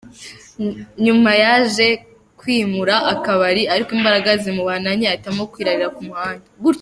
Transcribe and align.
Nyuma 1.05 1.31
yaje 1.43 1.87
kwimura 2.39 2.95
akabari 3.13 3.63
ariko 3.73 3.89
imbaraga 3.97 4.29
zimubana 4.43 4.89
nke 4.95 5.07
ahitamo 5.11 5.41
kwirarira 5.51 5.93
ku 5.97 6.01
muhanda. 6.09 6.47